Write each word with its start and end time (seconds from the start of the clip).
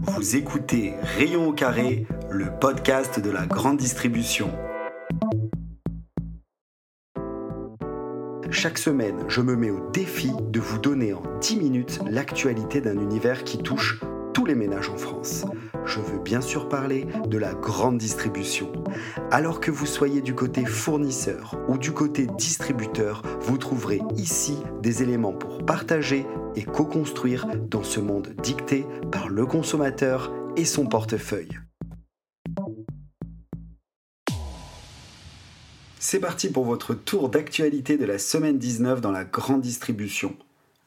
Vous 0.00 0.36
écoutez 0.36 0.94
Rayon 1.00 1.48
au 1.48 1.52
carré, 1.52 2.06
le 2.30 2.46
podcast 2.60 3.18
de 3.18 3.30
la 3.30 3.46
grande 3.46 3.78
distribution. 3.78 4.50
Chaque 8.50 8.78
semaine, 8.78 9.24
je 9.28 9.40
me 9.40 9.56
mets 9.56 9.70
au 9.70 9.90
défi 9.90 10.32
de 10.50 10.60
vous 10.60 10.78
donner 10.78 11.14
en 11.14 11.22
10 11.40 11.56
minutes 11.56 12.00
l'actualité 12.10 12.80
d'un 12.80 12.98
univers 12.98 13.44
qui 13.44 13.58
touche 13.58 14.00
tous 14.36 14.44
les 14.44 14.54
ménages 14.54 14.90
en 14.90 14.98
France. 14.98 15.46
Je 15.86 15.98
veux 15.98 16.18
bien 16.18 16.42
sûr 16.42 16.68
parler 16.68 17.06
de 17.26 17.38
la 17.38 17.54
grande 17.54 17.96
distribution. 17.96 18.70
Alors 19.30 19.60
que 19.60 19.70
vous 19.70 19.86
soyez 19.86 20.20
du 20.20 20.34
côté 20.34 20.66
fournisseur 20.66 21.58
ou 21.68 21.78
du 21.78 21.92
côté 21.92 22.26
distributeur, 22.26 23.22
vous 23.40 23.56
trouverez 23.56 24.02
ici 24.18 24.58
des 24.82 25.02
éléments 25.02 25.32
pour 25.32 25.64
partager 25.64 26.26
et 26.54 26.64
co-construire 26.64 27.46
dans 27.70 27.82
ce 27.82 27.98
monde 27.98 28.34
dicté 28.42 28.84
par 29.10 29.30
le 29.30 29.46
consommateur 29.46 30.30
et 30.54 30.66
son 30.66 30.84
portefeuille. 30.84 31.58
C'est 35.98 36.20
parti 36.20 36.50
pour 36.50 36.66
votre 36.66 36.92
tour 36.92 37.30
d'actualité 37.30 37.96
de 37.96 38.04
la 38.04 38.18
semaine 38.18 38.58
19 38.58 39.00
dans 39.00 39.12
la 39.12 39.24
grande 39.24 39.62
distribution. 39.62 40.36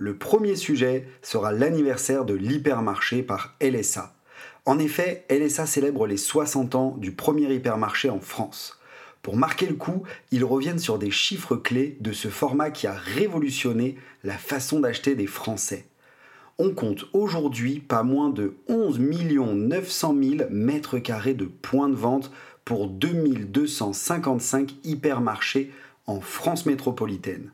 Le 0.01 0.15
premier 0.15 0.55
sujet 0.55 1.05
sera 1.21 1.51
l'anniversaire 1.51 2.23
de 2.23 2.33
l'hypermarché 2.33 3.21
par 3.21 3.57
LSA. 3.61 4.15
En 4.63 4.79
effet, 4.79 5.25
LSA 5.29 5.65
célèbre 5.65 6.07
les 6.07 6.15
60 6.15 6.73
ans 6.75 6.95
du 6.97 7.11
premier 7.11 7.53
hypermarché 7.53 8.09
en 8.09 8.21
France. 8.21 8.79
Pour 9.21 9.35
marquer 9.35 9.65
le 9.65 9.75
coup, 9.75 10.03
ils 10.31 10.45
reviennent 10.45 10.79
sur 10.79 10.99
des 10.99 11.11
chiffres 11.11 11.57
clés 11.57 11.97
de 11.99 12.13
ce 12.13 12.29
format 12.29 12.71
qui 12.71 12.87
a 12.87 12.93
révolutionné 12.93 13.97
la 14.23 14.37
façon 14.37 14.79
d'acheter 14.79 15.15
des 15.15 15.27
Français. 15.27 15.85
On 16.59 16.73
compte 16.73 17.03
aujourd'hui 17.11 17.81
pas 17.81 18.03
moins 18.03 18.29
de 18.29 18.55
11 18.69 18.99
900 18.99 20.15
000 20.21 20.49
mètres 20.49 20.99
carrés 20.99 21.33
de 21.33 21.45
points 21.45 21.89
de 21.89 21.95
vente 21.95 22.31
pour 22.63 22.87
2255 22.87 24.75
hypermarchés 24.85 25.73
en 26.05 26.21
France 26.21 26.65
métropolitaine. 26.65 27.51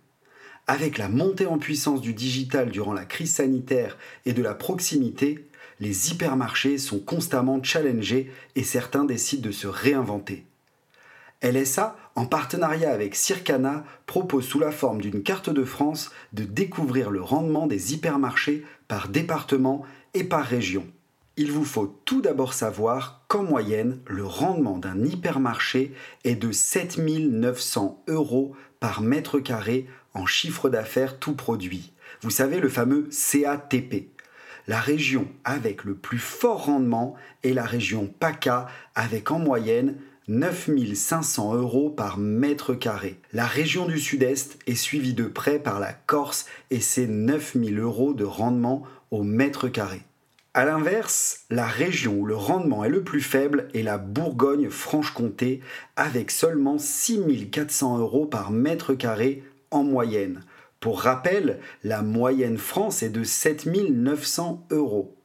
Avec 0.67 0.97
la 0.97 1.09
montée 1.09 1.45
en 1.45 1.59
puissance 1.59 2.01
du 2.01 2.13
digital 2.13 2.71
durant 2.71 2.93
la 2.93 3.05
crise 3.05 3.35
sanitaire 3.35 3.97
et 4.25 4.33
de 4.33 4.41
la 4.41 4.55
proximité, 4.55 5.45
les 5.79 6.11
hypermarchés 6.11 6.79
sont 6.79 6.99
constamment 6.99 7.61
challengés 7.61 8.31
et 8.55 8.63
certains 8.63 9.05
décident 9.05 9.47
de 9.47 9.51
se 9.51 9.67
réinventer. 9.67 10.45
LSA, 11.43 11.95
en 12.15 12.25
partenariat 12.25 12.91
avec 12.91 13.13
Circana, 13.13 13.83
propose 14.07 14.45
sous 14.45 14.59
la 14.59 14.71
forme 14.71 15.01
d'une 15.01 15.21
carte 15.21 15.51
de 15.51 15.63
France 15.63 16.09
de 16.33 16.43
découvrir 16.43 17.11
le 17.11 17.21
rendement 17.21 17.67
des 17.67 17.93
hypermarchés 17.93 18.63
par 18.87 19.09
département 19.09 19.83
et 20.15 20.23
par 20.23 20.45
région. 20.45 20.85
Il 21.37 21.51
vous 21.51 21.65
faut 21.65 21.99
tout 22.05 22.21
d'abord 22.21 22.53
savoir 22.53 23.25
qu'en 23.27 23.43
moyenne, 23.43 23.99
le 24.07 24.25
rendement 24.25 24.77
d'un 24.77 25.03
hypermarché 25.03 25.93
est 26.23 26.35
de 26.35 26.51
7900 26.51 28.03
euros 28.07 28.55
par 28.79 29.01
mètre 29.01 29.39
carré 29.39 29.85
en 30.15 30.25
chiffre 30.25 30.69
d'affaires 30.69 31.19
tout 31.19 31.35
produit. 31.35 31.93
Vous 32.21 32.31
savez, 32.31 32.59
le 32.59 32.69
fameux 32.69 33.09
CATP. 33.11 34.09
La 34.67 34.79
région 34.79 35.27
avec 35.43 35.83
le 35.83 35.93
plus 35.93 36.17
fort 36.17 36.65
rendement 36.65 37.13
est 37.43 37.53
la 37.53 37.65
région 37.65 38.11
PACA 38.19 38.67
avec 38.95 39.29
en 39.29 39.37
moyenne 39.37 39.97
9500 40.27 41.53
euros 41.53 41.91
par 41.91 42.17
mètre 42.17 42.73
carré. 42.73 43.19
La 43.31 43.45
région 43.45 43.85
du 43.85 43.99
Sud-Est 43.99 44.57
est 44.65 44.73
suivie 44.73 45.13
de 45.13 45.25
près 45.25 45.59
par 45.59 45.79
la 45.79 45.93
Corse 45.93 46.47
et 46.71 46.79
ses 46.79 47.05
9000 47.05 47.77
euros 47.77 48.15
de 48.15 48.23
rendement 48.23 48.83
au 49.11 49.21
mètre 49.21 49.67
carré. 49.67 50.01
A 50.55 50.65
l'inverse, 50.65 51.41
la 51.51 51.67
région 51.67 52.13
où 52.13 52.25
le 52.25 52.35
rendement 52.35 52.85
est 52.85 52.89
le 52.89 53.03
plus 53.03 53.21
faible 53.21 53.67
est 53.73 53.83
la 53.83 53.99
Bourgogne-Franche-Comté 53.99 55.59
avec 55.95 56.31
seulement 56.31 56.79
6400 56.79 57.99
euros 57.99 58.25
par 58.25 58.51
mètre 58.51 58.95
carré 58.95 59.43
en 59.71 59.83
moyenne. 59.83 60.43
Pour 60.79 61.01
rappel, 61.01 61.59
la 61.83 62.01
moyenne 62.01 62.57
France 62.57 63.01
est 63.03 63.09
de 63.09 63.23
7900 63.23 64.67
euros. 64.71 65.15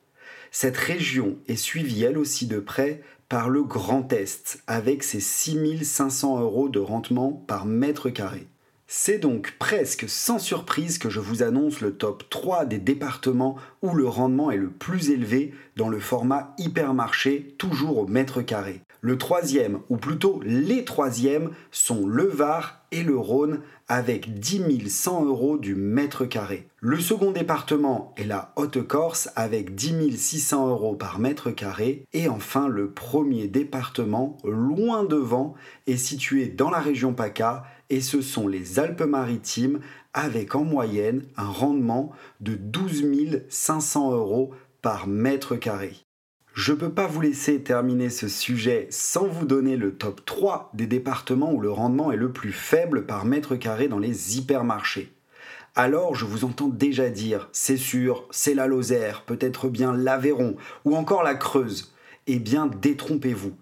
Cette 0.50 0.76
région 0.76 1.36
est 1.48 1.56
suivie 1.56 2.02
elle 2.02 2.18
aussi 2.18 2.46
de 2.46 2.58
près 2.58 3.02
par 3.28 3.48
le 3.48 3.62
Grand 3.62 4.12
Est, 4.12 4.62
avec 4.66 5.04
ses 5.04 5.20
6500 5.20 6.40
euros 6.40 6.68
de 6.68 6.80
rendement 6.80 7.32
par 7.46 7.66
mètre 7.66 8.10
carré. 8.10 8.48
C'est 8.88 9.18
donc 9.18 9.54
presque 9.60 10.08
sans 10.08 10.40
surprise 10.40 10.98
que 10.98 11.10
je 11.10 11.20
vous 11.20 11.44
annonce 11.44 11.80
le 11.80 11.92
top 11.92 12.28
3 12.28 12.64
des 12.64 12.78
départements 12.78 13.54
où 13.82 13.94
le 13.94 14.08
rendement 14.08 14.50
est 14.50 14.56
le 14.56 14.70
plus 14.70 15.10
élevé 15.10 15.54
dans 15.76 15.88
le 15.88 16.00
format 16.00 16.56
hypermarché, 16.58 17.54
toujours 17.56 17.98
au 17.98 18.08
mètre 18.08 18.42
carré. 18.42 18.82
Le 19.02 19.16
troisième, 19.16 19.80
ou 19.88 19.96
plutôt 19.96 20.40
les 20.44 20.84
troisièmes, 20.84 21.50
sont 21.70 22.06
le 22.06 22.24
Var 22.24 22.84
et 22.92 23.02
le 23.02 23.16
Rhône 23.16 23.60
avec 23.88 24.38
10 24.38 24.90
100 24.90 25.24
euros 25.24 25.56
du 25.56 25.74
mètre 25.74 26.26
carré. 26.26 26.68
Le 26.80 27.00
second 27.00 27.30
département 27.30 28.12
est 28.18 28.24
la 28.24 28.52
Haute-Corse 28.56 29.30
avec 29.36 29.74
10 29.74 30.18
600 30.18 30.68
euros 30.68 30.96
par 30.96 31.18
mètre 31.18 31.50
carré. 31.50 32.04
Et 32.12 32.28
enfin, 32.28 32.68
le 32.68 32.90
premier 32.90 33.48
département, 33.48 34.36
loin 34.44 35.04
devant, 35.04 35.54
est 35.86 35.96
situé 35.96 36.46
dans 36.48 36.70
la 36.70 36.80
région 36.80 37.14
PACA 37.14 37.64
et 37.88 38.02
ce 38.02 38.20
sont 38.20 38.48
les 38.48 38.78
Alpes-Maritimes 38.78 39.80
avec 40.12 40.54
en 40.54 40.64
moyenne 40.64 41.24
un 41.36 41.48
rendement 41.48 42.12
de 42.40 42.54
12 42.54 43.44
500 43.48 44.12
euros 44.12 44.50
par 44.82 45.06
mètre 45.06 45.56
carré. 45.56 45.94
Je 46.52 46.72
ne 46.72 46.78
peux 46.78 46.90
pas 46.90 47.06
vous 47.06 47.20
laisser 47.20 47.62
terminer 47.62 48.10
ce 48.10 48.26
sujet 48.26 48.88
sans 48.90 49.26
vous 49.26 49.46
donner 49.46 49.76
le 49.76 49.94
top 49.94 50.24
3 50.24 50.72
des 50.74 50.88
départements 50.88 51.52
où 51.52 51.60
le 51.60 51.70
rendement 51.70 52.10
est 52.10 52.16
le 52.16 52.32
plus 52.32 52.52
faible 52.52 53.06
par 53.06 53.24
mètre 53.24 53.54
carré 53.54 53.86
dans 53.86 54.00
les 54.00 54.36
hypermarchés. 54.36 55.12
Alors 55.76 56.16
je 56.16 56.24
vous 56.24 56.44
entends 56.44 56.66
déjà 56.66 57.08
dire, 57.08 57.48
c'est 57.52 57.76
sûr, 57.76 58.26
c'est 58.32 58.54
la 58.54 58.66
Lozère, 58.66 59.22
peut-être 59.22 59.68
bien 59.68 59.92
l'Aveyron 59.92 60.56
ou 60.84 60.96
encore 60.96 61.22
la 61.22 61.36
Creuse. 61.36 61.94
Eh 62.26 62.40
bien 62.40 62.66
détrompez-vous. 62.66 63.54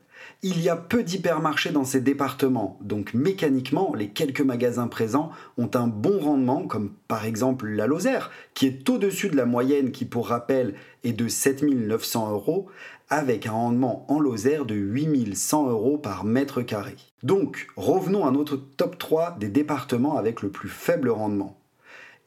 Il 0.45 0.61
y 0.61 0.69
a 0.69 0.77
peu 0.77 1.03
d'hypermarchés 1.03 1.73
dans 1.73 1.83
ces 1.83 2.01
départements, 2.01 2.79
donc 2.81 3.13
mécaniquement, 3.13 3.93
les 3.97 4.11
quelques 4.11 4.41
magasins 4.41 4.87
présents 4.87 5.33
ont 5.57 5.69
un 5.75 5.89
bon 5.89 6.21
rendement, 6.21 6.63
comme 6.65 6.93
par 7.09 7.25
exemple 7.25 7.67
la 7.67 7.89
Lozère, 7.89 8.31
qui 8.55 8.67
est 8.67 8.89
au-dessus 8.89 9.31
de 9.31 9.37
la 9.37 9.47
moyenne 9.47 9.91
qui, 9.91 10.05
pour 10.05 10.29
rappel, 10.29 10.77
est 11.03 11.13
de 11.13 11.27
7900 11.27 12.31
euros, 12.31 12.69
avec 13.09 13.47
un 13.47 13.51
rendement 13.51 14.07
en 14.09 14.21
Lozère 14.21 14.65
de 14.65 14.77
8100 14.77 15.71
euros 15.71 15.99
par 15.99 16.23
mètre 16.23 16.63
carré. 16.63 16.95
Donc, 17.25 17.67
revenons 17.75 18.25
à 18.25 18.31
notre 18.31 18.55
top 18.57 18.97
3 18.97 19.39
des 19.41 19.49
départements 19.49 20.19
avec 20.19 20.43
le 20.43 20.51
plus 20.51 20.69
faible 20.69 21.09
rendement. 21.09 21.59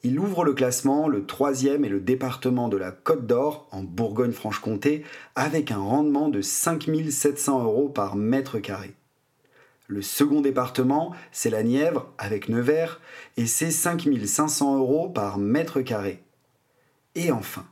Il 0.04 0.18
ouvre 0.18 0.44
le 0.44 0.52
classement, 0.52 1.06
le 1.06 1.26
troisième 1.26 1.84
est 1.84 1.88
le 1.88 2.00
département 2.00 2.68
de 2.68 2.76
la 2.76 2.90
Côte 2.90 3.24
d'Or, 3.24 3.68
en 3.70 3.84
Bourgogne-Franche-Comté, 3.84 5.04
avec 5.36 5.70
un 5.70 5.78
rendement 5.78 6.28
de 6.28 6.40
5700 6.40 7.62
euros 7.62 7.88
par 7.88 8.16
mètre 8.16 8.58
carré. 8.58 8.94
Le 9.86 10.02
second 10.02 10.40
département, 10.40 11.14
c'est 11.30 11.50
la 11.50 11.62
Nièvre, 11.62 12.12
avec 12.18 12.48
Nevers, 12.48 13.00
et 13.36 13.46
c'est 13.46 13.70
5500 13.70 14.76
euros 14.78 15.08
par 15.08 15.38
mètre 15.38 15.82
carré. 15.82 16.20
Et 17.14 17.30
enfin, 17.30 17.64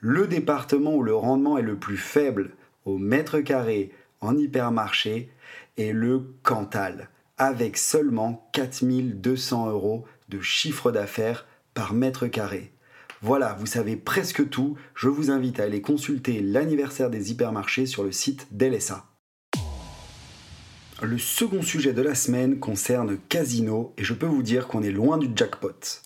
le 0.00 0.26
département 0.26 0.94
où 0.94 1.02
le 1.02 1.14
rendement 1.14 1.56
est 1.56 1.62
le 1.62 1.76
plus 1.76 1.96
faible 1.96 2.56
au 2.84 2.98
mètre 2.98 3.40
carré 3.40 3.90
en 4.20 4.36
hypermarché 4.36 5.32
est 5.78 5.92
le 5.92 6.34
Cantal, 6.42 7.08
avec 7.38 7.78
seulement 7.78 8.50
4200 8.52 9.70
euros 9.70 10.04
de 10.28 10.40
chiffre 10.42 10.92
d'affaires 10.92 11.46
par 11.74 11.94
mètre 11.94 12.26
carré. 12.26 12.72
Voilà, 13.22 13.54
vous 13.58 13.66
savez 13.66 13.96
presque 13.96 14.48
tout. 14.48 14.76
Je 14.94 15.08
vous 15.08 15.30
invite 15.30 15.60
à 15.60 15.64
aller 15.64 15.82
consulter 15.82 16.40
l'anniversaire 16.40 17.10
des 17.10 17.30
hypermarchés 17.30 17.86
sur 17.86 18.02
le 18.02 18.12
site 18.12 18.46
d'LSA. 18.50 19.06
Le 21.02 21.18
second 21.18 21.62
sujet 21.62 21.92
de 21.92 22.02
la 22.02 22.14
semaine 22.14 22.58
concerne 22.58 23.18
Casino 23.28 23.94
et 23.96 24.04
je 24.04 24.14
peux 24.14 24.26
vous 24.26 24.42
dire 24.42 24.68
qu'on 24.68 24.82
est 24.82 24.90
loin 24.90 25.18
du 25.18 25.28
jackpot. 25.34 26.02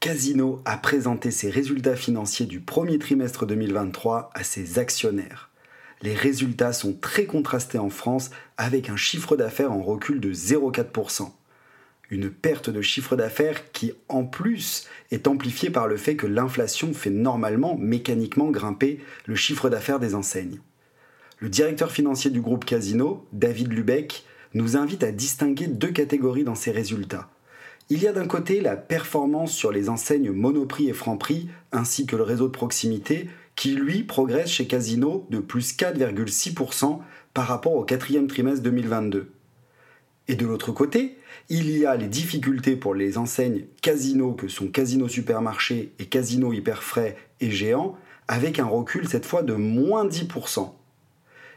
Casino 0.00 0.60
a 0.64 0.76
présenté 0.76 1.30
ses 1.30 1.50
résultats 1.50 1.96
financiers 1.96 2.46
du 2.46 2.60
premier 2.60 2.98
trimestre 2.98 3.46
2023 3.46 4.30
à 4.34 4.44
ses 4.44 4.78
actionnaires. 4.78 5.50
Les 6.02 6.14
résultats 6.14 6.72
sont 6.72 6.92
très 6.92 7.26
contrastés 7.26 7.78
en 7.78 7.90
France 7.90 8.30
avec 8.56 8.90
un 8.90 8.96
chiffre 8.96 9.36
d'affaires 9.36 9.72
en 9.72 9.82
recul 9.82 10.20
de 10.20 10.32
0,4% 10.32 11.30
une 12.14 12.30
perte 12.30 12.70
de 12.70 12.80
chiffre 12.80 13.16
d'affaires 13.16 13.72
qui 13.72 13.92
en 14.08 14.24
plus 14.24 14.86
est 15.10 15.26
amplifiée 15.26 15.70
par 15.70 15.88
le 15.88 15.96
fait 15.96 16.14
que 16.14 16.28
l'inflation 16.28 16.94
fait 16.94 17.10
normalement 17.10 17.76
mécaniquement 17.76 18.50
grimper 18.50 19.00
le 19.26 19.34
chiffre 19.34 19.68
d'affaires 19.68 19.98
des 19.98 20.14
enseignes. 20.14 20.60
Le 21.40 21.48
directeur 21.48 21.90
financier 21.90 22.30
du 22.30 22.40
groupe 22.40 22.64
Casino, 22.64 23.26
David 23.32 23.72
Lubeck, 23.72 24.24
nous 24.54 24.76
invite 24.76 25.02
à 25.02 25.10
distinguer 25.10 25.66
deux 25.66 25.90
catégories 25.90 26.44
dans 26.44 26.54
ses 26.54 26.70
résultats. 26.70 27.28
Il 27.90 28.00
y 28.00 28.06
a 28.06 28.12
d'un 28.12 28.26
côté 28.26 28.60
la 28.60 28.76
performance 28.76 29.52
sur 29.52 29.72
les 29.72 29.88
enseignes 29.88 30.30
Monoprix 30.30 30.88
et 30.88 30.94
Franprix, 30.94 31.48
ainsi 31.72 32.06
que 32.06 32.16
le 32.16 32.22
réseau 32.22 32.46
de 32.46 32.52
proximité, 32.52 33.28
qui 33.56 33.72
lui 33.74 34.04
progresse 34.04 34.50
chez 34.50 34.66
Casino 34.66 35.26
de 35.30 35.40
plus 35.40 35.76
4,6% 35.76 37.00
par 37.34 37.46
rapport 37.48 37.74
au 37.74 37.82
quatrième 37.82 38.28
trimestre 38.28 38.62
2022. 38.62 39.33
Et 40.28 40.36
de 40.36 40.46
l'autre 40.46 40.72
côté, 40.72 41.18
il 41.48 41.76
y 41.76 41.84
a 41.84 41.96
les 41.96 42.08
difficultés 42.08 42.76
pour 42.76 42.94
les 42.94 43.18
enseignes 43.18 43.66
Casino 43.82 44.32
que 44.32 44.48
sont 44.48 44.68
Casino 44.68 45.08
Supermarché 45.08 45.92
et 45.98 46.06
Casino 46.06 46.52
Hyperfrais 46.52 47.16
et 47.40 47.50
Géant, 47.50 47.96
avec 48.26 48.58
un 48.58 48.64
recul 48.64 49.06
cette 49.06 49.26
fois 49.26 49.42
de 49.42 49.52
moins 49.52 50.06
10%. 50.06 50.72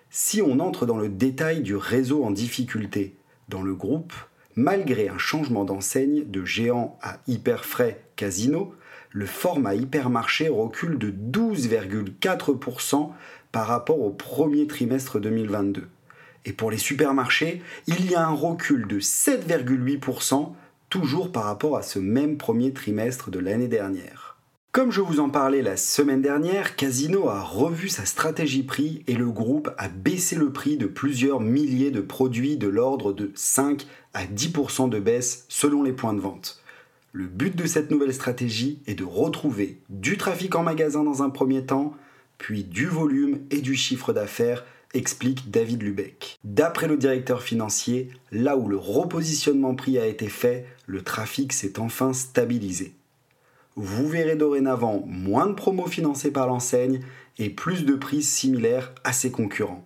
Si 0.10 0.42
on 0.42 0.60
entre 0.60 0.86
dans 0.86 0.98
le 0.98 1.10
détail 1.10 1.62
du 1.62 1.76
réseau 1.76 2.24
en 2.24 2.32
difficulté 2.32 3.16
dans 3.48 3.62
le 3.62 3.74
groupe, 3.74 4.14
malgré 4.56 5.08
un 5.08 5.18
changement 5.18 5.64
d'enseigne 5.64 6.26
de 6.26 6.44
géant 6.44 7.00
à 7.02 7.20
hyperfrais 7.28 8.04
casino, 8.16 8.74
le 9.12 9.26
format 9.26 9.76
hypermarché 9.76 10.50
recule 10.50 10.98
de 10.98 11.12
12,4% 11.12 13.12
par 13.52 13.68
rapport 13.68 14.02
au 14.02 14.12
premier 14.12 14.68
trimestre 14.68 15.20
2022. 15.20 15.88
Et 16.48 16.54
pour 16.54 16.72
les 16.72 16.78
supermarchés, 16.78 17.62
il 17.88 18.10
y 18.10 18.16
a 18.16 18.26
un 18.26 18.34
recul 18.34 18.88
de 18.88 19.02
7,8%, 19.02 20.54
toujours 20.90 21.30
par 21.34 21.44
rapport 21.44 21.76
à 21.76 21.82
ce 21.82 22.00
même 22.00 22.38
premier 22.38 22.72
trimestre 22.72 23.30
de 23.30 23.40
l'année 23.40 23.68
dernière. 23.68 24.38
Comme 24.72 24.90
je 24.90 25.02
vous 25.02 25.20
en 25.20 25.30
parlais 25.30 25.62
la 25.62 25.76
semaine 25.76 26.22
dernière, 26.22 26.78
Casino 26.78 27.28
a 27.28 27.42
revu 27.42 27.90
sa 27.90 28.06
stratégie 28.06 28.64
prix 28.64 29.04
et 29.08 29.16
le 29.16 29.30
groupe 29.30 29.70
a 29.78 29.90
baissé 29.90 30.38
le 30.38 30.54
prix 30.54 30.78
de 30.78 30.86
plusieurs 30.86 31.42
milliers 31.42 31.92
de 31.92 32.00
produits 32.00 32.56
de 32.56 32.70
l'ordre 32.70 33.12
de 33.12 33.30
5 33.36 33.86
à 34.14 34.24
10% 34.24 34.88
de 34.88 35.00
baisse 35.00 35.44
selon 35.50 35.84
les 35.84 35.92
points 35.92 36.14
de 36.14 36.22
vente. 36.22 36.64
Le 37.12 37.28
but 37.28 37.58
de 37.58 37.66
cette 37.66 37.92
nouvelle 37.92 38.14
stratégie 38.14 38.80
est 38.88 38.96
de 38.96 39.04
retrouver 39.04 39.82
du 39.90 40.16
trafic 40.16 40.56
en 40.56 40.64
magasin 40.64 41.04
dans 41.04 41.24
un 41.24 41.30
premier 41.30 41.66
temps, 41.66 41.94
puis 42.38 42.64
du 42.64 42.86
volume 42.86 43.40
et 43.52 43.60
du 43.60 43.76
chiffre 43.76 44.14
d'affaires, 44.14 44.64
explique 44.94 45.50
David 45.52 45.84
Lubeck. 45.84 46.40
D'après 46.44 46.88
le 46.88 46.98
directeur 46.98 47.42
financier, 47.42 48.10
là 48.32 48.58
où 48.58 48.68
le 48.68 48.78
repositionnement 48.78 49.76
prix 49.76 49.98
a 49.98 50.08
été 50.08 50.28
fait, 50.28 50.66
le 50.86 51.02
trafic 51.02 51.54
s'est 51.54 51.80
enfin 51.80 52.14
stabilisé. 52.14 52.94
Vous 53.76 54.08
verrez 54.08 54.36
dorénavant 54.36 55.04
moins 55.06 55.48
de 55.48 55.54
promos 55.54 55.88
financés 55.88 56.32
par 56.32 56.48
l'enseigne 56.48 57.02
et 57.38 57.50
plus 57.50 57.86
de 57.86 57.94
prix 57.94 58.24
similaires 58.24 58.94
à 59.04 59.14
ses 59.14 59.30
concurrents. 59.30 59.86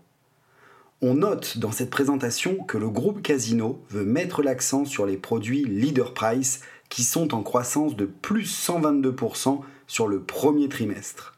On 1.01 1.15
note 1.15 1.57
dans 1.57 1.71
cette 1.71 1.89
présentation 1.89 2.57
que 2.57 2.77
le 2.77 2.89
groupe 2.89 3.23
Casino 3.23 3.83
veut 3.89 4.05
mettre 4.05 4.43
l'accent 4.43 4.85
sur 4.85 5.05
les 5.05 5.17
produits 5.17 5.65
Leader 5.65 6.13
Price 6.13 6.61
qui 6.89 7.03
sont 7.03 7.33
en 7.33 7.41
croissance 7.41 7.95
de 7.95 8.05
plus 8.05 8.67
122% 8.67 9.61
sur 9.87 10.07
le 10.07 10.21
premier 10.21 10.69
trimestre. 10.69 11.35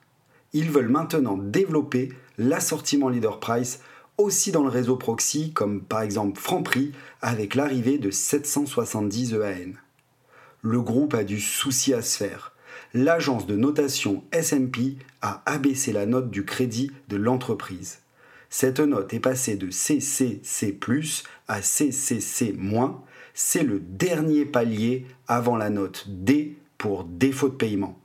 Ils 0.51 0.69
veulent 0.69 0.89
maintenant 0.89 1.37
développer 1.37 2.09
l'assortiment 2.37 3.09
Leader 3.09 3.39
Price 3.39 3.79
aussi 4.17 4.51
dans 4.51 4.63
le 4.63 4.69
réseau 4.69 4.95
proxy 4.95 5.53
comme 5.53 5.81
par 5.81 6.01
exemple 6.01 6.39
Franprix 6.39 6.91
avec 7.21 7.55
l'arrivée 7.55 7.97
de 7.97 8.11
770 8.11 9.33
EAN 9.33 9.73
le 10.63 10.81
groupe 10.81 11.13
a 11.13 11.23
du 11.23 11.39
souci 11.39 11.93
à 11.93 12.01
se 12.01 12.17
faire. 12.17 12.53
L'agence 12.93 13.45
de 13.45 13.55
notation 13.55 14.23
SP 14.31 14.97
a 15.21 15.43
abaissé 15.45 15.91
la 15.91 16.05
note 16.05 16.31
du 16.31 16.45
crédit 16.45 16.91
de 17.09 17.17
l'entreprise. 17.17 17.99
Cette 18.49 18.79
note 18.79 19.13
est 19.13 19.19
passée 19.19 19.57
de 19.57 19.69
CCC 19.69 20.41
à 21.47 21.61
CCC-. 21.61 22.55
C'est 23.33 23.63
le 23.63 23.79
dernier 23.79 24.45
palier 24.45 25.05
avant 25.27 25.57
la 25.57 25.69
note 25.69 26.05
D 26.07 26.55
pour 26.77 27.03
défaut 27.03 27.49
de 27.49 27.55
paiement. 27.55 27.99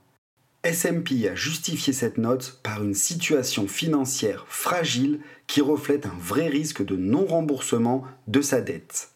SMP 0.65 1.25
a 1.31 1.35
justifié 1.35 1.93
cette 1.93 2.17
note 2.17 2.59
par 2.63 2.83
une 2.83 2.93
situation 2.93 3.65
financière 3.69 4.45
fragile 4.49 5.21
qui 5.47 5.61
reflète 5.61 6.05
un 6.05 6.17
vrai 6.19 6.49
risque 6.49 6.83
de 6.83 6.97
non-remboursement 6.97 8.03
de 8.27 8.41
sa 8.41 8.59
dette. 8.59 9.11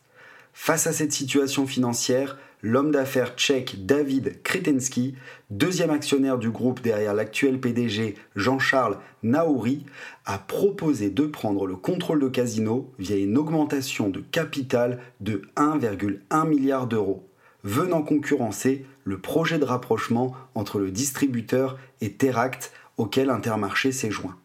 Face 0.53 0.87
à 0.87 0.93
cette 0.93 1.11
situation 1.11 1.67
financière, 1.67 2.37
l'homme 2.61 2.91
d'affaires 2.91 3.35
tchèque 3.35 3.85
David 3.85 4.41
Kretensky, 4.43 5.15
deuxième 5.49 5.89
actionnaire 5.89 6.37
du 6.37 6.49
groupe 6.49 6.81
derrière 6.81 7.13
l'actuel 7.13 7.59
PDG 7.59 8.15
Jean-Charles 8.37 8.99
Naouri, 9.21 9.85
a 10.25 10.37
proposé 10.37 11.09
de 11.09 11.25
prendre 11.25 11.67
le 11.67 11.75
contrôle 11.75 12.21
de 12.21 12.29
Casino 12.29 12.89
via 12.99 13.17
une 13.17 13.37
augmentation 13.37 14.09
de 14.09 14.21
capital 14.21 15.01
de 15.19 15.41
1,1 15.57 16.47
milliard 16.47 16.87
d'euros, 16.87 17.27
venant 17.63 18.01
concurrencer 18.01 18.85
le 19.03 19.17
projet 19.17 19.59
de 19.59 19.65
rapprochement 19.65 20.35
entre 20.55 20.79
le 20.79 20.91
distributeur 20.91 21.77
et 22.01 22.13
Teract 22.13 22.71
auquel 22.97 23.29
Intermarché 23.29 23.91
s'est 23.91 24.11
joint 24.11 24.37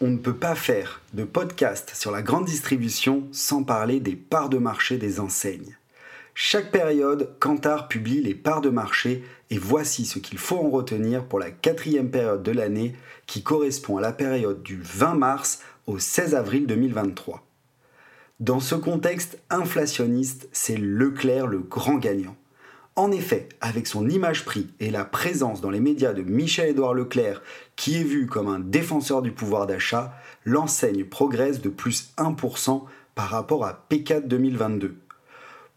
on 0.00 0.08
ne 0.08 0.16
peut 0.16 0.36
pas 0.36 0.54
faire 0.54 1.00
de 1.12 1.24
podcast 1.24 1.92
sur 1.94 2.12
la 2.12 2.22
grande 2.22 2.44
distribution 2.44 3.26
sans 3.32 3.64
parler 3.64 3.98
des 3.98 4.14
parts 4.14 4.48
de 4.48 4.58
marché 4.58 4.96
des 4.96 5.18
enseignes. 5.18 5.76
Chaque 6.34 6.70
période, 6.70 7.34
Kantar 7.40 7.88
publie 7.88 8.22
les 8.22 8.36
parts 8.36 8.60
de 8.60 8.70
marché 8.70 9.24
et 9.50 9.58
voici 9.58 10.06
ce 10.06 10.20
qu'il 10.20 10.38
faut 10.38 10.58
en 10.58 10.70
retenir 10.70 11.24
pour 11.24 11.40
la 11.40 11.50
quatrième 11.50 12.12
période 12.12 12.44
de 12.44 12.52
l'année 12.52 12.94
qui 13.26 13.42
correspond 13.42 13.96
à 13.96 14.00
la 14.00 14.12
période 14.12 14.62
du 14.62 14.80
20 14.80 15.14
mars 15.14 15.62
au 15.86 15.98
16 15.98 16.36
avril 16.36 16.68
2023. 16.68 17.47
Dans 18.40 18.60
ce 18.60 18.76
contexte 18.76 19.42
inflationniste, 19.50 20.48
c'est 20.52 20.76
Leclerc 20.76 21.48
le 21.48 21.58
grand 21.58 21.96
gagnant. 21.96 22.36
En 22.94 23.10
effet, 23.10 23.48
avec 23.60 23.88
son 23.88 24.08
image 24.08 24.44
prix 24.44 24.68
et 24.78 24.90
la 24.90 25.04
présence 25.04 25.60
dans 25.60 25.70
les 25.70 25.80
médias 25.80 26.12
de 26.12 26.22
Michel-Édouard 26.22 26.94
Leclerc, 26.94 27.42
qui 27.74 27.96
est 27.96 28.04
vu 28.04 28.28
comme 28.28 28.46
un 28.46 28.60
défenseur 28.60 29.22
du 29.22 29.32
pouvoir 29.32 29.66
d'achat, 29.66 30.14
l'enseigne 30.44 31.04
progresse 31.04 31.60
de 31.60 31.68
plus 31.68 32.12
1% 32.16 32.84
par 33.16 33.28
rapport 33.28 33.64
à 33.64 33.84
P4 33.90 34.28
2022. 34.28 34.94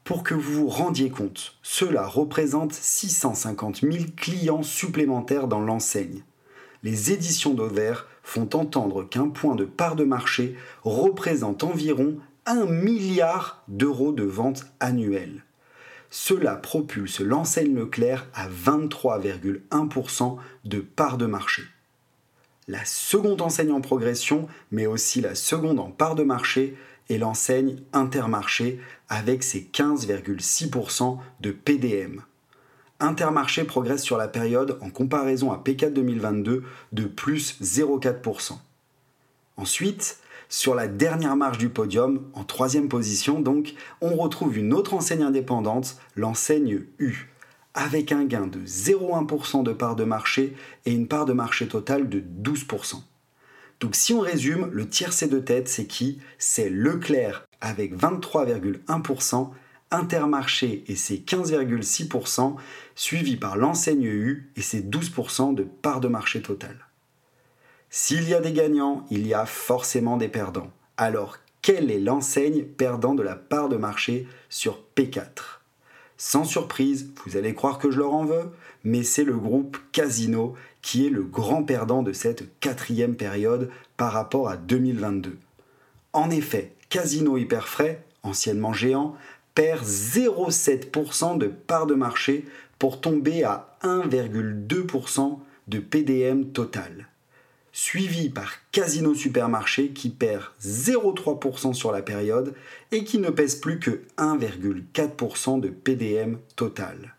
Pour 0.03 0.21
que 0.21 0.35
vous 0.35 0.53
vous 0.53 0.69
rendiez 0.69 1.09
compte, 1.09 1.55
cela 1.63 2.05
représente 2.05 2.73
650 2.73 3.81
000 3.81 4.05
clients 4.15 4.61
supplémentaires 4.61 5.47
dans 5.47 5.61
l'enseigne. 5.61 6.21
Les 6.83 7.11
éditions 7.11 7.55
d'Auvert 7.55 8.07
font 8.21 8.49
entendre 8.53 9.03
qu'un 9.03 9.29
point 9.29 9.55
de 9.55 9.65
part 9.65 9.95
de 9.95 10.03
marché 10.03 10.55
représente 10.83 11.63
environ 11.63 12.17
1 12.45 12.65
milliard 12.65 13.63
d'euros 13.67 14.11
de 14.11 14.23
ventes 14.23 14.65
annuelles. 14.79 15.43
Cela 16.09 16.55
propulse 16.55 17.19
l'enseigne 17.19 17.75
Leclerc 17.75 18.27
à 18.33 18.49
23,1% 18.49 20.37
de 20.65 20.79
part 20.79 21.17
de 21.17 21.25
marché. 21.25 21.63
La 22.67 22.83
seconde 22.85 23.41
enseigne 23.41 23.71
en 23.71 23.81
progression, 23.81 24.47
mais 24.71 24.85
aussi 24.85 25.21
la 25.21 25.35
seconde 25.35 25.79
en 25.79 25.89
part 25.89 26.15
de 26.15 26.23
marché, 26.23 26.77
et 27.09 27.17
l'enseigne 27.17 27.77
Intermarché 27.91 28.79
avec 29.09 29.43
ses 29.43 29.67
15,6% 29.73 31.17
de 31.41 31.51
PDM. 31.51 32.21
Intermarché 33.01 33.63
progresse 33.65 34.03
sur 34.03 34.17
la 34.17 34.27
période 34.27 34.77
en 34.81 34.89
comparaison 34.89 35.51
à 35.51 35.57
P4 35.57 35.91
2022 35.91 36.63
de 36.93 37.03
plus 37.05 37.59
0,4%. 37.61 38.53
Ensuite, 39.57 40.20
sur 40.51 40.75
la 40.75 40.89
dernière 40.89 41.37
marche 41.37 41.57
du 41.57 41.69
podium, 41.69 42.29
en 42.33 42.43
troisième 42.43 42.89
position 42.89 43.39
donc, 43.39 43.73
on 44.01 44.17
retrouve 44.17 44.57
une 44.57 44.73
autre 44.73 44.93
enseigne 44.93 45.23
indépendante, 45.23 45.95
l'enseigne 46.17 46.83
U, 46.99 47.29
avec 47.73 48.11
un 48.11 48.25
gain 48.25 48.47
de 48.47 48.59
0,1% 48.59 49.63
de 49.63 49.71
part 49.71 49.95
de 49.95 50.03
marché 50.03 50.53
et 50.85 50.91
une 50.91 51.07
part 51.07 51.25
de 51.25 51.31
marché 51.31 51.69
totale 51.69 52.09
de 52.09 52.21
12%. 52.43 52.95
Donc 53.79 53.95
si 53.95 54.13
on 54.13 54.19
résume, 54.19 54.69
le 54.73 54.89
tiercé 54.89 55.27
de 55.27 55.39
tête, 55.39 55.69
c'est 55.69 55.85
qui? 55.85 56.19
C'est 56.37 56.69
Leclerc 56.69 57.45
avec 57.61 57.95
23,1%, 57.97 59.51
Intermarché 59.89 60.83
et 60.87 60.95
ses 60.95 61.17
15,6%, 61.17 62.55
suivi 62.95 63.37
par 63.37 63.55
l'enseigne 63.55 64.03
U 64.03 64.51
et 64.57 64.61
ses 64.61 64.81
12% 64.81 65.55
de 65.55 65.63
part 65.63 66.01
de 66.01 66.09
marché 66.09 66.41
total. 66.41 66.77
S'il 67.93 68.29
y 68.29 68.33
a 68.33 68.39
des 68.39 68.53
gagnants, 68.53 69.05
il 69.11 69.27
y 69.27 69.33
a 69.33 69.45
forcément 69.45 70.15
des 70.15 70.29
perdants. 70.29 70.71
Alors, 70.95 71.39
quelle 71.61 71.91
est 71.91 71.99
l'enseigne 71.99 72.63
perdant 72.63 73.15
de 73.15 73.21
la 73.21 73.35
part 73.35 73.67
de 73.67 73.75
marché 73.75 74.29
sur 74.47 74.79
P4 74.95 75.59
Sans 76.15 76.45
surprise, 76.45 77.09
vous 77.25 77.35
allez 77.35 77.53
croire 77.53 77.79
que 77.79 77.91
je 77.91 77.97
leur 77.97 78.13
en 78.13 78.23
veux, 78.23 78.49
mais 78.85 79.03
c'est 79.03 79.25
le 79.25 79.35
groupe 79.35 79.77
Casino 79.91 80.55
qui 80.81 81.05
est 81.05 81.09
le 81.09 81.23
grand 81.23 81.63
perdant 81.63 82.01
de 82.01 82.13
cette 82.13 82.57
quatrième 82.61 83.17
période 83.17 83.69
par 83.97 84.13
rapport 84.13 84.47
à 84.47 84.55
2022. 84.55 85.37
En 86.13 86.29
effet, 86.29 86.71
Casino 86.87 87.35
Hyperfrais, 87.35 88.05
anciennement 88.23 88.71
géant, 88.71 89.17
perd 89.53 89.83
0,7% 89.83 91.37
de 91.37 91.47
part 91.47 91.87
de 91.87 91.95
marché 91.95 92.45
pour 92.79 93.01
tomber 93.01 93.43
à 93.43 93.75
1,2% 93.83 95.39
de 95.67 95.79
PDM 95.79 96.45
total. 96.53 97.10
Suivi 97.83 98.29
par 98.29 98.53
Casino 98.71 99.15
Supermarché 99.15 99.89
qui 99.89 100.11
perd 100.11 100.43
0,3% 100.63 101.73
sur 101.73 101.91
la 101.91 102.03
période 102.03 102.53
et 102.91 103.03
qui 103.03 103.17
ne 103.17 103.31
pèse 103.31 103.55
plus 103.55 103.79
que 103.79 104.03
1,4% 104.19 105.59
de 105.59 105.69
PDM 105.69 106.37
total. 106.55 107.15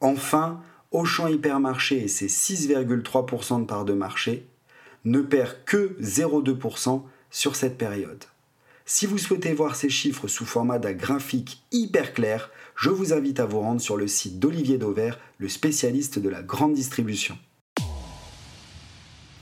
Enfin, 0.00 0.60
Auchan 0.92 1.26
Hypermarché 1.26 2.04
et 2.04 2.06
ses 2.06 2.28
6,3% 2.28 3.62
de 3.62 3.66
part 3.66 3.84
de 3.84 3.92
marché 3.92 4.46
ne 5.04 5.20
perd 5.20 5.56
que 5.66 5.96
0,2% 6.00 7.02
sur 7.32 7.56
cette 7.56 7.76
période. 7.76 8.22
Si 8.86 9.06
vous 9.06 9.18
souhaitez 9.18 9.52
voir 9.52 9.74
ces 9.74 9.90
chiffres 9.90 10.28
sous 10.28 10.46
format 10.46 10.78
d'un 10.78 10.92
graphique 10.92 11.64
hyper 11.72 12.14
clair, 12.14 12.52
je 12.76 12.90
vous 12.90 13.12
invite 13.12 13.40
à 13.40 13.46
vous 13.46 13.58
rendre 13.58 13.80
sur 13.80 13.96
le 13.96 14.06
site 14.06 14.38
d'Olivier 14.38 14.78
Dauvert, 14.78 15.18
le 15.38 15.48
spécialiste 15.48 16.20
de 16.20 16.28
la 16.28 16.42
grande 16.42 16.74
distribution. 16.74 17.36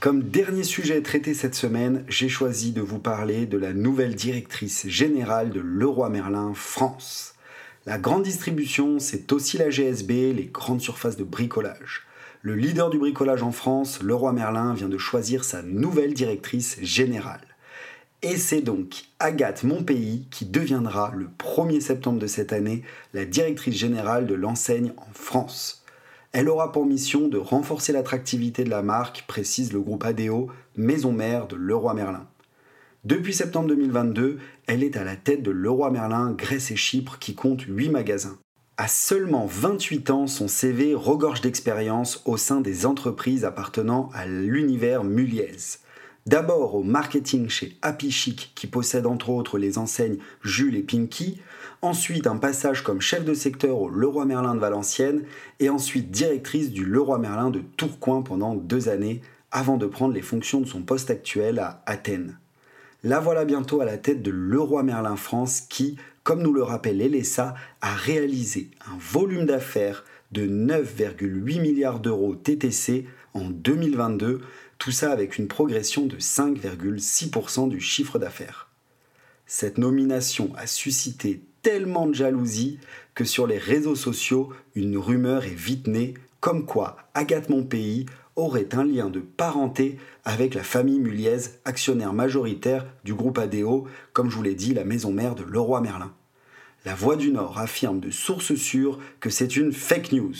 Comme 0.01 0.23
dernier 0.23 0.63
sujet 0.63 1.03
traité 1.03 1.35
cette 1.35 1.53
semaine, 1.53 2.03
j'ai 2.07 2.27
choisi 2.27 2.71
de 2.71 2.81
vous 2.81 2.97
parler 2.97 3.45
de 3.45 3.59
la 3.59 3.71
nouvelle 3.71 4.15
directrice 4.15 4.87
générale 4.87 5.51
de 5.51 5.59
Leroy 5.59 6.09
Merlin 6.09 6.53
France. 6.55 7.35
La 7.85 7.99
grande 7.99 8.23
distribution, 8.23 8.97
c'est 8.97 9.31
aussi 9.31 9.59
la 9.59 9.69
GSB, 9.69 10.33
les 10.33 10.49
grandes 10.51 10.81
surfaces 10.81 11.17
de 11.17 11.23
bricolage. 11.23 12.07
Le 12.41 12.55
leader 12.55 12.89
du 12.89 12.97
bricolage 12.97 13.43
en 13.43 13.51
France, 13.51 14.01
Leroy 14.01 14.33
Merlin, 14.33 14.73
vient 14.73 14.89
de 14.89 14.97
choisir 14.97 15.43
sa 15.43 15.61
nouvelle 15.61 16.15
directrice 16.15 16.79
générale. 16.81 17.45
Et 18.23 18.37
c'est 18.37 18.61
donc 18.61 19.03
Agathe 19.19 19.63
Monpays 19.63 20.21
qui 20.31 20.45
deviendra 20.45 21.13
le 21.15 21.29
1er 21.37 21.79
septembre 21.79 22.17
de 22.17 22.25
cette 22.25 22.53
année 22.53 22.81
la 23.13 23.25
directrice 23.25 23.75
générale 23.75 24.25
de 24.25 24.33
l'enseigne 24.33 24.93
en 24.97 25.13
France. 25.13 25.80
Elle 26.33 26.47
aura 26.47 26.71
pour 26.71 26.85
mission 26.85 27.27
de 27.27 27.37
renforcer 27.37 27.91
l'attractivité 27.91 28.63
de 28.63 28.69
la 28.69 28.81
marque, 28.81 29.25
précise 29.27 29.73
le 29.73 29.81
groupe 29.81 30.05
ADO, 30.05 30.47
maison 30.77 31.11
mère 31.11 31.47
de 31.47 31.57
Leroy 31.57 31.93
Merlin. 31.93 32.25
Depuis 33.03 33.33
septembre 33.33 33.67
2022, 33.67 34.39
elle 34.65 34.83
est 34.83 34.95
à 34.95 35.03
la 35.03 35.17
tête 35.17 35.43
de 35.43 35.51
Leroy 35.51 35.91
Merlin 35.91 36.31
Grèce 36.31 36.71
et 36.71 36.77
Chypre 36.77 37.17
qui 37.19 37.35
compte 37.35 37.63
8 37.63 37.89
magasins. 37.89 38.37
À 38.77 38.87
seulement 38.87 39.45
28 39.45 40.09
ans, 40.09 40.27
son 40.27 40.47
CV 40.47 40.95
regorge 40.95 41.41
d'expérience 41.41 42.21
au 42.25 42.37
sein 42.37 42.61
des 42.61 42.85
entreprises 42.85 43.43
appartenant 43.43 44.09
à 44.13 44.25
l'univers 44.25 45.03
Muliez. 45.03 45.57
D'abord 46.27 46.75
au 46.75 46.83
marketing 46.83 47.49
chez 47.49 47.77
Happy 47.81 48.11
Chic 48.11 48.51
qui 48.53 48.67
possède 48.67 49.07
entre 49.07 49.29
autres 49.29 49.57
les 49.57 49.79
enseignes 49.79 50.19
Jules 50.43 50.75
et 50.75 50.83
Pinky, 50.83 51.41
ensuite 51.81 52.27
un 52.27 52.37
passage 52.37 52.83
comme 52.83 53.01
chef 53.01 53.25
de 53.25 53.33
secteur 53.33 53.81
au 53.81 53.89
Leroy 53.89 54.25
Merlin 54.25 54.53
de 54.53 54.59
Valenciennes 54.59 55.23
et 55.59 55.69
ensuite 55.69 56.11
directrice 56.11 56.71
du 56.71 56.85
Leroy 56.85 57.17
Merlin 57.17 57.49
de 57.49 57.61
Tourcoing 57.75 58.21
pendant 58.21 58.53
deux 58.53 58.87
années 58.87 59.21
avant 59.49 59.77
de 59.77 59.87
prendre 59.87 60.13
les 60.13 60.21
fonctions 60.21 60.61
de 60.61 60.67
son 60.67 60.83
poste 60.83 61.09
actuel 61.09 61.57
à 61.57 61.81
Athènes. 61.87 62.37
La 63.03 63.19
voilà 63.19 63.43
bientôt 63.43 63.81
à 63.81 63.85
la 63.85 63.97
tête 63.97 64.21
de 64.21 64.29
Leroy 64.29 64.83
Merlin 64.83 65.15
France 65.15 65.61
qui, 65.61 65.95
comme 66.23 66.43
nous 66.43 66.53
le 66.53 66.61
rappelle 66.61 66.99
LSA, 66.99 67.55
a 67.81 67.95
réalisé 67.95 68.69
un 68.85 68.95
volume 68.99 69.47
d'affaires 69.47 70.05
de 70.31 70.45
9,8 70.45 71.61
milliards 71.61 71.99
d'euros 71.99 72.35
TTC 72.35 73.07
en 73.33 73.49
2022, 73.49 74.41
tout 74.81 74.91
ça 74.91 75.11
avec 75.11 75.37
une 75.37 75.47
progression 75.47 76.07
de 76.07 76.17
5,6% 76.17 77.69
du 77.69 77.79
chiffre 77.79 78.17
d'affaires. 78.17 78.67
Cette 79.45 79.77
nomination 79.77 80.53
a 80.57 80.65
suscité 80.65 81.43
tellement 81.61 82.07
de 82.07 82.15
jalousie 82.15 82.79
que 83.13 83.23
sur 83.23 83.45
les 83.45 83.59
réseaux 83.59 83.95
sociaux, 83.95 84.49
une 84.73 84.97
rumeur 84.97 85.45
est 85.45 85.53
vite 85.53 85.85
née 85.85 86.15
comme 86.39 86.65
quoi 86.65 86.97
Agathe 87.13 87.49
Monpays 87.49 88.07
aurait 88.35 88.73
un 88.73 88.83
lien 88.83 89.11
de 89.11 89.19
parenté 89.19 89.99
avec 90.25 90.55
la 90.55 90.63
famille 90.63 90.99
Muliez, 90.99 91.59
actionnaire 91.63 92.13
majoritaire 92.13 92.87
du 93.03 93.13
groupe 93.13 93.37
ADO, 93.37 93.87
comme 94.13 94.31
je 94.31 94.35
vous 94.35 94.41
l'ai 94.41 94.55
dit, 94.55 94.73
la 94.73 94.83
maison 94.83 95.11
mère 95.11 95.35
de 95.35 95.43
Leroy 95.43 95.81
Merlin. 95.81 96.11
La 96.85 96.95
Voix 96.95 97.17
du 97.17 97.29
Nord 97.29 97.59
affirme 97.59 97.99
de 97.99 98.09
sources 98.09 98.55
sûres 98.55 98.97
que 99.19 99.29
c'est 99.29 99.55
une 99.57 99.73
fake 99.73 100.11
news. 100.11 100.33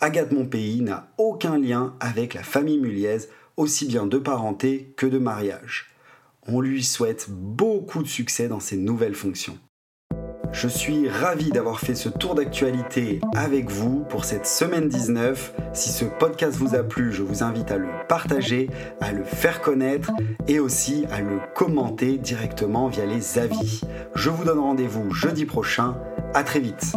Agathe 0.00 0.32
Monpays 0.32 0.80
n'a 0.82 1.08
aucun 1.16 1.56
lien 1.56 1.94
avec 1.98 2.34
la 2.34 2.42
famille 2.42 2.76
Muliez, 2.76 3.20
aussi 3.56 3.86
bien 3.86 4.06
de 4.06 4.18
parenté 4.18 4.94
que 4.96 5.06
de 5.06 5.18
mariage. 5.18 5.90
On 6.48 6.60
lui 6.60 6.84
souhaite 6.84 7.26
beaucoup 7.28 8.02
de 8.02 8.08
succès 8.08 8.48
dans 8.48 8.60
ses 8.60 8.76
nouvelles 8.76 9.14
fonctions. 9.14 9.58
Je 10.52 10.68
suis 10.68 11.08
ravi 11.08 11.50
d'avoir 11.50 11.80
fait 11.80 11.94
ce 11.94 12.08
tour 12.08 12.34
d'actualité 12.34 13.20
avec 13.34 13.68
vous 13.68 14.04
pour 14.08 14.24
cette 14.24 14.46
semaine 14.46 14.88
19. 14.88 15.52
Si 15.74 15.90
ce 15.90 16.04
podcast 16.06 16.56
vous 16.56 16.74
a 16.74 16.82
plu, 16.82 17.12
je 17.12 17.22
vous 17.22 17.42
invite 17.42 17.70
à 17.70 17.76
le 17.76 17.88
partager, 18.08 18.70
à 19.00 19.12
le 19.12 19.24
faire 19.24 19.60
connaître 19.60 20.12
et 20.48 20.58
aussi 20.58 21.04
à 21.10 21.20
le 21.20 21.40
commenter 21.54 22.16
directement 22.16 22.88
via 22.88 23.04
les 23.04 23.38
avis. 23.38 23.82
Je 24.14 24.30
vous 24.30 24.44
donne 24.44 24.60
rendez-vous 24.60 25.10
jeudi 25.12 25.44
prochain. 25.44 25.98
À 26.32 26.42
très 26.42 26.60
vite. 26.60 26.94